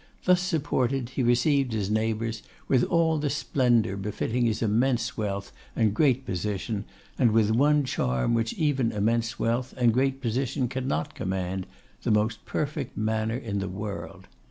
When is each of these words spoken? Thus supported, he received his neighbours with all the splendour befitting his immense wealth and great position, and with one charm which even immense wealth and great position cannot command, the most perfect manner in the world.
Thus 0.25 0.41
supported, 0.41 1.09
he 1.09 1.21
received 1.21 1.73
his 1.73 1.91
neighbours 1.91 2.41
with 2.67 2.83
all 2.85 3.19
the 3.19 3.29
splendour 3.29 3.95
befitting 3.95 4.47
his 4.47 4.63
immense 4.63 5.15
wealth 5.15 5.51
and 5.75 5.93
great 5.93 6.25
position, 6.25 6.85
and 7.19 7.29
with 7.29 7.51
one 7.51 7.83
charm 7.83 8.33
which 8.33 8.53
even 8.53 8.91
immense 8.91 9.37
wealth 9.37 9.75
and 9.77 9.93
great 9.93 10.19
position 10.19 10.67
cannot 10.67 11.13
command, 11.13 11.67
the 12.01 12.09
most 12.09 12.45
perfect 12.47 12.97
manner 12.97 13.37
in 13.37 13.59
the 13.59 13.69
world. 13.69 14.27